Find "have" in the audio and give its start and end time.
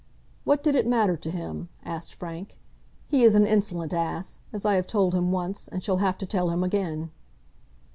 4.73-4.87, 5.97-6.17